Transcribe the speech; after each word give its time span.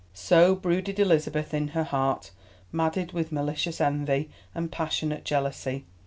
So 0.15 0.55
brooded 0.55 0.99
Elizabeth 0.99 1.53
in 1.53 1.67
her 1.77 1.83
heart, 1.83 2.31
maddened 2.71 3.11
with 3.11 3.31
malicious 3.31 3.79
envy 3.79 4.31
and 4.55 4.71
passionate 4.71 5.23
jealousy. 5.23 5.85